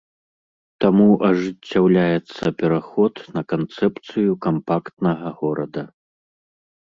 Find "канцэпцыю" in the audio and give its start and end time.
3.53-4.31